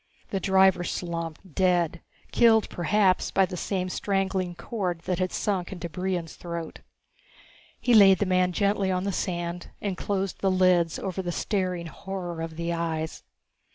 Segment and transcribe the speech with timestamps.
[0.31, 2.01] The driver slumped, dead,
[2.31, 6.79] killed perhaps by the same strangling cord that had sunk into Brion's throat.
[7.79, 11.85] He laid the man gently on the sand and closed the lids over the staring
[11.85, 13.21] horror of the eyes.